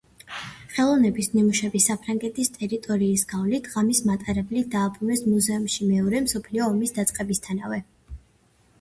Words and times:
ხელოვნების 0.77 1.27
ნიმუშები 1.33 1.81
საფრანგეთის 1.87 2.49
ტერიტორიის 2.55 3.27
გავლით 3.35 3.71
ღამის 3.75 4.03
მატარებლით 4.13 4.75
დააბრუნეს 4.79 5.25
მუზეუმში 5.31 5.93
მეორე 5.95 6.27
მსოფლიო 6.29 6.71
ომის 6.75 7.01
დაწყებისთანავე. 7.01 7.85